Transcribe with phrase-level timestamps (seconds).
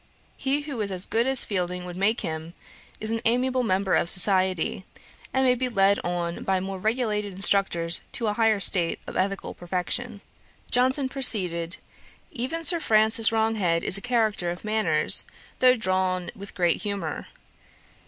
[0.35, 2.55] He who is as good as Fielding would make him,
[2.99, 4.83] is an amiable member of society,
[5.31, 9.53] and may be led on by more regulated instructors, to a higher state of ethical
[9.53, 10.21] perfection.
[10.71, 11.77] Johnson proceeded:
[12.31, 15.23] 'Even Sir Francis Wronghead is a character of manners,
[15.59, 17.27] though drawn with great humour.'